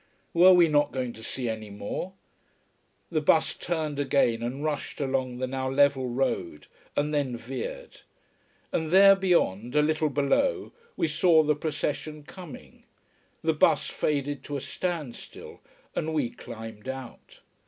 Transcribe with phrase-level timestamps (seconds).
[0.33, 2.13] Were we not going to see any more?
[3.11, 8.01] The bus turned again and rushed along the now level road and then veered.
[8.71, 12.83] And there beyond, a little below, we saw the procession coming.
[13.43, 15.59] The bus faded to a standstill,
[15.95, 17.41] and we climbed out.